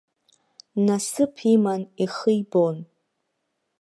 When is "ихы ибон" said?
2.03-2.77